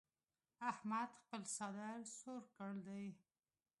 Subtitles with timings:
[0.71, 3.05] احمد خپل څادر سور کړ دی.